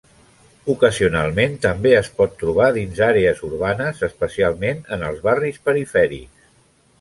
Ocasionalment 0.73 1.51
també 1.65 1.91
es 1.97 2.09
pot 2.21 2.33
trobar 2.43 2.69
dins 2.77 3.03
àrees 3.09 3.43
urbanes, 3.49 4.01
especialment 4.09 4.83
en 4.97 5.05
els 5.11 5.21
barris 5.29 5.61
perifèrics. 5.69 6.51